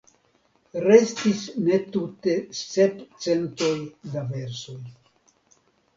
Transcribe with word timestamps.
Restis 0.85 1.43
ne 1.67 1.77
tute 1.95 2.35
sep 2.61 2.97
centoj 3.27 3.71
da 4.15 4.25
versoj. 4.35 4.83